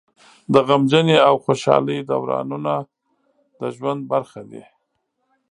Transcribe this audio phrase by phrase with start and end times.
[0.53, 2.73] د غمجنۍ او خوشحالۍ دورانونه
[3.59, 4.63] د ژوند برخه دي.